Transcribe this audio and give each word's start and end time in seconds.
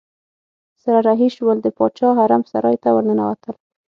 سره 0.81 0.99
رهي 1.07 1.29
شول 1.37 1.57
د 1.61 1.67
باچا 1.77 2.09
حرم 2.17 2.41
سرای 2.51 2.77
ته 2.83 2.89
ورننوتل. 2.95 3.55